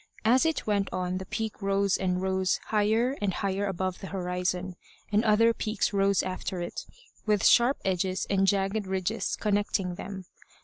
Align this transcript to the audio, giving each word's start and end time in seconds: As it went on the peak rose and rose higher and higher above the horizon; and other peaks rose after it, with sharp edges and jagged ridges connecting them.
As 0.25 0.47
it 0.47 0.65
went 0.65 0.89
on 0.91 1.19
the 1.19 1.27
peak 1.27 1.61
rose 1.61 1.95
and 1.95 2.19
rose 2.23 2.59
higher 2.69 3.15
and 3.21 3.31
higher 3.35 3.67
above 3.67 3.99
the 3.99 4.07
horizon; 4.07 4.75
and 5.11 5.23
other 5.23 5.53
peaks 5.53 5.93
rose 5.93 6.23
after 6.23 6.59
it, 6.59 6.87
with 7.27 7.45
sharp 7.45 7.77
edges 7.85 8.25
and 8.27 8.47
jagged 8.47 8.87
ridges 8.87 9.35
connecting 9.39 9.93
them. 9.93 10.25